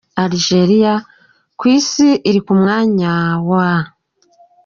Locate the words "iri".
2.29-2.39